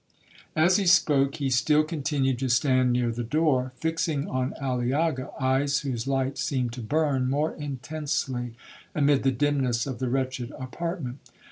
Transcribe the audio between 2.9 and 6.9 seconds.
near the door, fixing on Aliaga eyes whose light seemed to